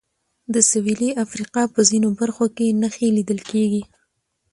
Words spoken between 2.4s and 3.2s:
کې نښې